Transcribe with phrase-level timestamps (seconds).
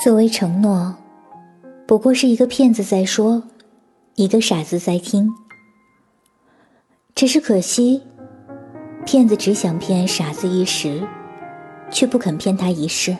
[0.00, 0.94] 作为承诺，
[1.84, 3.42] 不过是一个骗子在说，
[4.14, 5.28] 一个傻子在听。
[7.16, 8.00] 只是可惜，
[9.04, 11.04] 骗子只想骗傻子一时，
[11.90, 13.16] 却不肯骗他一世。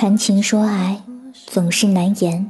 [0.00, 0.98] 谈情说爱
[1.34, 2.46] 总是难言。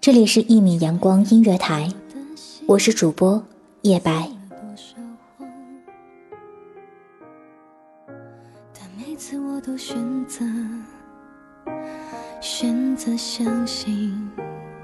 [0.00, 1.88] 这里是一米阳光音乐台，
[2.68, 3.42] 我是主播
[3.82, 4.30] 叶白。
[8.72, 10.46] 但每次我都选择
[12.40, 14.30] 选择相信，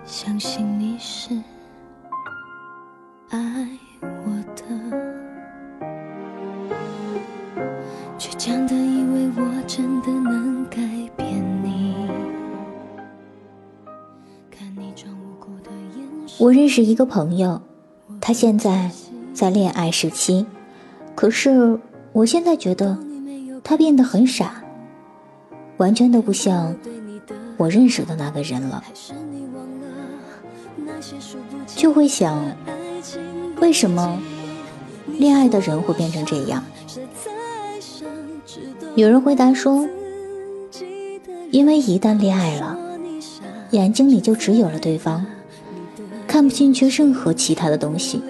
[0.04, 1.30] 相信你是
[3.30, 3.68] 爱
[4.02, 4.64] 我的，
[8.18, 8.74] 倔强的
[16.38, 17.60] 我认识一个朋友，
[18.20, 18.90] 他现在
[19.32, 20.44] 在恋爱时期，
[21.14, 21.78] 可是
[22.12, 22.98] 我现在觉得
[23.64, 24.62] 他变得很傻，
[25.78, 26.76] 完全都不像
[27.56, 28.84] 我认识的那个人了。
[31.74, 32.38] 就会想，
[33.60, 34.18] 为什么
[35.06, 36.62] 恋爱的人会变成这样？
[38.94, 39.88] 有人回答说，
[41.50, 42.78] 因为一旦恋爱了，
[43.70, 45.24] 眼睛里就只有了对方，
[46.36, 48.20] 看不进去任何其他的东西，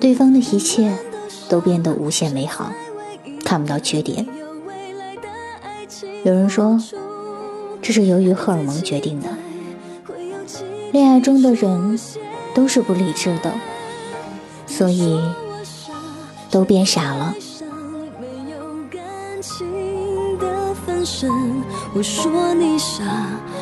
[0.00, 0.90] 对方的一切
[1.50, 2.72] 都变得无限美好，
[3.44, 4.26] 看不到缺点。
[6.24, 6.80] 有人说，
[7.82, 9.28] 这是由于荷尔蒙决定的。
[10.92, 12.00] 恋爱中的人
[12.54, 13.52] 都是不理智的，
[14.66, 15.20] 所以
[16.50, 17.34] 都变傻了。
[21.92, 23.04] 我说你傻，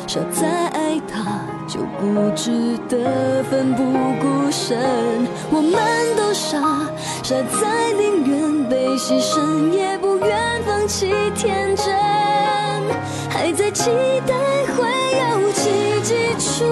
[0.07, 1.41] 傻在爱他
[1.75, 3.83] 就不值得奋不
[4.21, 4.77] 顾身。
[5.51, 5.73] 我们
[6.15, 6.57] 都傻，
[7.21, 11.85] 傻在宁愿被牺牲，也不愿放弃天真，
[13.29, 13.89] 还在期
[14.25, 14.33] 待
[14.73, 14.87] 会
[15.19, 15.69] 有奇
[16.01, 16.63] 迹出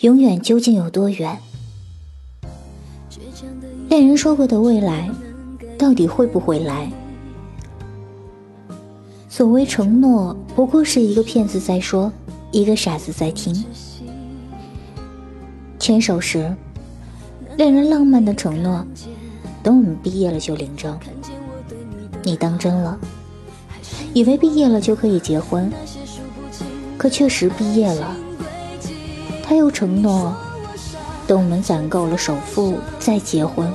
[0.00, 1.38] 永远究竟有多远？
[3.90, 5.10] 恋人说过的未来，
[5.76, 6.90] 到底会不会来？
[9.28, 12.10] 所谓承诺，不过是一个骗子在说，
[12.50, 13.62] 一个傻子在听。
[15.78, 16.50] 牵手时，
[17.58, 18.82] 恋人浪漫的承诺，
[19.62, 20.98] 等我们毕业了就领证。
[22.22, 22.98] 你当真了，
[24.14, 25.70] 以为毕业了就可以结婚，
[26.96, 28.16] 可确实毕业了。
[29.50, 30.32] 他又承诺，
[31.26, 33.68] 等我们攒够了首付再结婚。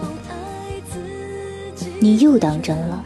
[1.99, 3.03] 你又当真了，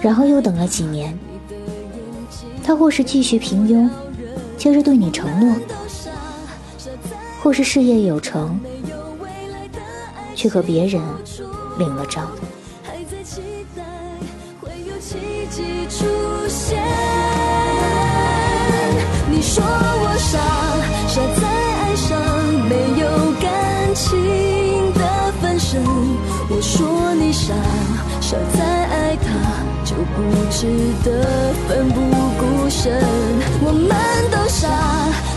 [0.00, 1.14] 然后又等了几年。
[2.62, 3.86] 他或是继续平庸，
[4.56, 5.54] 接着对你承诺，
[7.42, 8.58] 或是事业有成，
[10.34, 11.02] 却和别人
[11.78, 12.26] 领了证。
[30.14, 30.66] 他就不值
[31.02, 32.00] 得奋不
[32.38, 33.00] 顾身。
[33.60, 33.90] 我们
[34.30, 34.68] 都傻，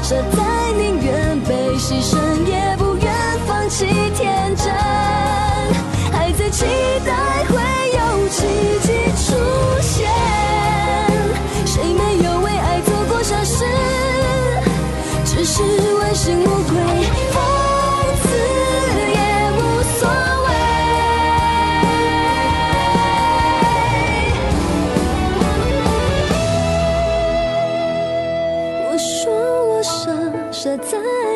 [0.04, 3.12] 傻在宁愿被牺牲，也不愿
[3.48, 3.86] 放弃
[4.16, 4.72] 天真。
[6.12, 6.66] 还在期
[7.06, 7.12] 待
[7.50, 7.56] 会
[7.94, 8.46] 有奇
[8.84, 8.88] 迹
[9.26, 9.34] 出
[9.82, 10.08] 现。
[11.66, 13.66] 谁没有为爱做过傻事？
[15.26, 15.64] 只是
[16.00, 16.57] 问心无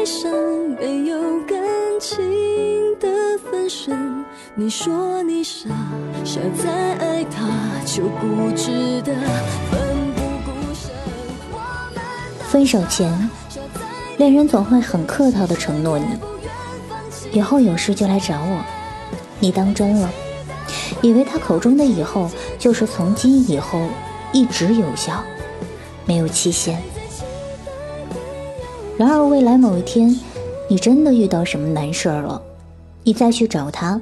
[0.01, 0.31] 爱上
[0.79, 1.55] 没有感
[1.99, 2.17] 情
[2.99, 3.07] 的
[3.37, 4.25] 分身。
[4.55, 5.69] 你说你傻，
[6.25, 7.47] 傻在爱他
[7.85, 9.13] 就固执的
[9.69, 9.79] 奋
[10.15, 10.89] 不顾身。
[12.49, 13.29] 分手前，
[14.17, 16.07] 恋人总会很客套的承诺你，
[17.31, 18.59] 以后有事就来找我。
[19.39, 20.09] 你当真了，
[21.03, 22.27] 以为他口中的以后
[22.57, 23.79] 就是从今以后
[24.33, 25.23] 一直有效，
[26.05, 26.81] 没有期限。
[29.01, 30.15] 然而未来某一天，
[30.69, 32.39] 你真的遇到什么难事儿了，
[33.03, 33.99] 你再去找他，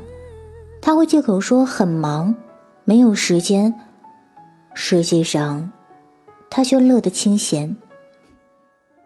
[0.81, 2.35] 他会借口说很忙，
[2.83, 3.73] 没有时间。
[4.73, 5.71] 实际上，
[6.49, 7.73] 他却乐得清闲。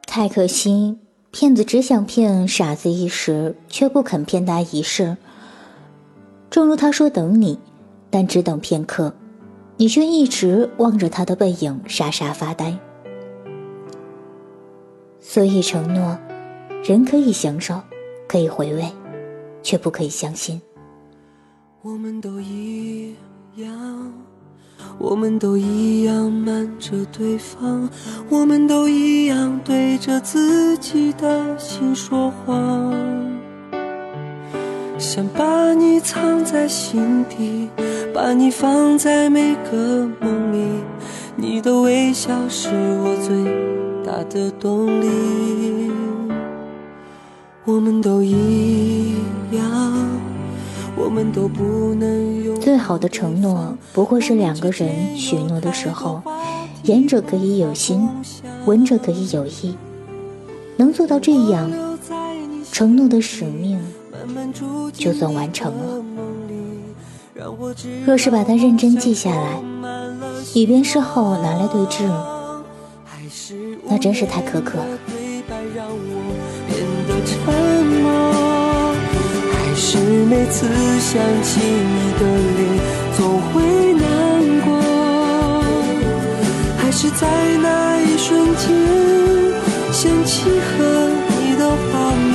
[0.08, 0.98] 太可惜，
[1.30, 5.16] 骗子只想骗傻子一时，却不肯骗他一世。
[6.50, 7.60] 正如他说等你，
[8.10, 9.14] 但只等片刻，
[9.78, 12.76] 你却一直望着他的背影傻傻发呆。
[15.34, 16.16] 所以承诺，
[16.84, 17.82] 人可以享受，
[18.28, 18.86] 可以回味，
[19.64, 20.62] 却不可以相信。
[21.82, 23.16] 我们都一
[23.56, 24.14] 样，
[25.00, 27.90] 我们都一样瞒着对方，
[28.30, 32.94] 我们都一样对着自己的心说谎。
[35.00, 37.68] 想把你藏在心底，
[38.14, 40.84] 把你放在每个梦里。
[41.36, 42.70] 你的微笑是
[43.04, 43.74] 我最
[44.06, 45.92] 大的动力。
[47.66, 49.14] 我们都一
[49.52, 49.62] 样，
[50.96, 56.22] 我们都不能有最好的承诺，不过是两个人许诺的时候，
[56.84, 58.10] 言者可以有心，
[58.66, 59.76] 闻者可以有意。
[60.76, 61.72] 能做到这样，
[62.72, 63.80] 承诺的使命。
[64.94, 66.04] 就算完成了。
[68.06, 69.62] 若是把它认真记下来，
[70.54, 72.10] 以便事后拿来对质，
[73.86, 74.86] 那真是太苛刻了。
[79.52, 80.68] 还是每次
[81.00, 82.22] 想起你的
[82.58, 82.62] 脸，
[83.18, 83.62] 总会
[83.94, 84.04] 难
[84.66, 84.68] 过。
[86.78, 87.28] 还是在
[87.62, 88.64] 那一瞬间，
[89.92, 92.34] 想起和你的画面，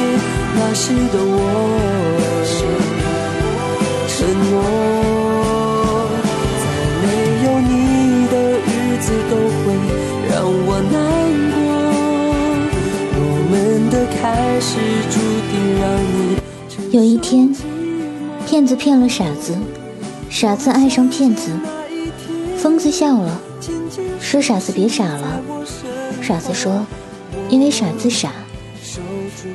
[0.56, 1.47] 那时的我。
[16.90, 17.54] 有一天，
[18.46, 19.54] 骗子骗了傻子，
[20.30, 21.50] 傻子爱上骗子，
[22.56, 23.38] 疯子笑了，
[24.20, 25.42] 说傻子别傻了。
[26.22, 26.86] 傻子说，
[27.50, 28.32] 因为傻子傻，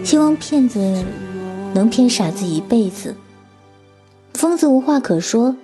[0.03, 1.03] 希望骗子
[1.73, 3.15] 能骗傻子一辈子。
[4.35, 5.55] 疯子无话可说，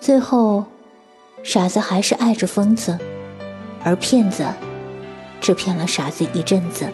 [0.00, 0.64] 最后，
[1.42, 2.96] 傻子还是爱着疯子，
[3.82, 4.44] 而骗子
[5.40, 6.86] 只骗了傻子一阵子。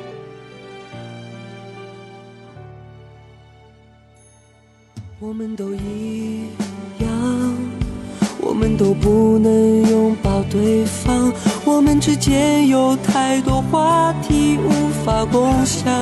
[5.29, 6.47] 我们都一
[7.01, 7.11] 样，
[8.41, 11.31] 我们都不能拥抱对方，
[11.67, 15.93] 我们之间有太多话题无法共享。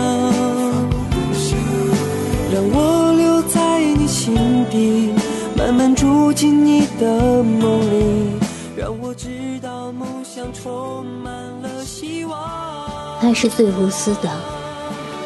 [2.55, 4.32] 让我留在你心
[4.70, 5.11] 底，
[5.56, 8.31] 慢慢住进你的梦里，
[8.76, 9.28] 让我知
[9.61, 13.19] 道梦想充满了希望。
[13.20, 14.31] 爱是最无私的，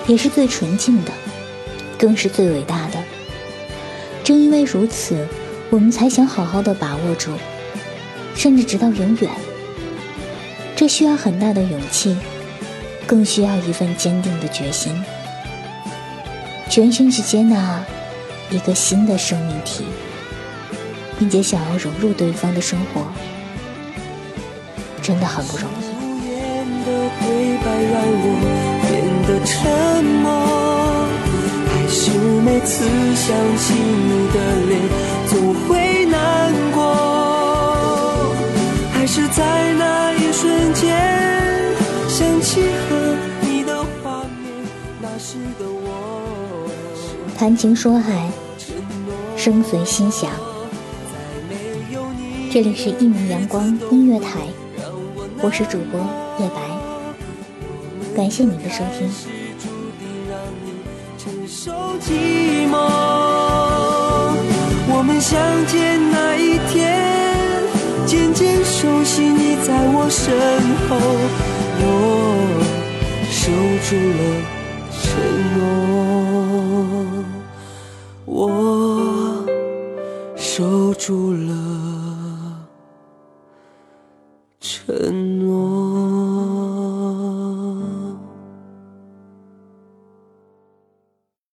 [0.06, 1.12] 也是最纯净的，
[1.98, 2.79] 更是最伟大的。
[4.22, 5.26] 正因为如此，
[5.70, 7.32] 我们才想好好的把握住，
[8.34, 9.30] 甚至直到永远。
[10.76, 12.16] 这需要很大的勇气，
[13.06, 14.92] 更需要一份坚定的决心，
[16.68, 17.84] 全心去接纳
[18.50, 19.84] 一个新的生命体，
[21.18, 23.02] 并且想要融入对方的生活，
[25.02, 25.90] 真的很不容易。
[32.20, 32.84] 是每次
[33.14, 34.34] 想起你的
[34.66, 34.78] 脸，
[35.26, 36.84] 总会难过。
[38.92, 40.94] 还是在那一瞬间，
[42.08, 44.52] 想起和你的画面，
[45.00, 46.68] 那时的我。
[47.38, 48.30] 谈情说爱，
[49.34, 50.30] 生随心想。
[52.52, 54.40] 这里是一米阳光音乐台，
[55.40, 55.98] 我是主播
[56.38, 56.60] 叶白，
[58.14, 59.39] 感谢你的收听。
[61.50, 62.12] 守寂
[62.70, 62.78] 寞，
[64.86, 66.96] 我们相见那一天，
[68.06, 69.24] 渐渐熟悉。
[69.24, 70.32] 你在我身
[70.86, 70.96] 后，
[71.82, 71.84] 我
[73.28, 73.50] 守
[73.88, 74.22] 住了
[75.02, 75.10] 承
[75.58, 75.58] 诺，
[78.26, 79.44] 我
[80.36, 81.99] 守住了。